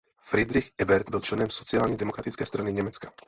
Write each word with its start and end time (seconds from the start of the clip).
Friedrich 0.21 0.71
Ebert 0.77 1.09
byl 1.09 1.19
členem 1.19 1.49
Sociálně 1.49 1.97
demokratické 1.97 2.45
strany 2.45 2.73
Německa. 2.73 3.11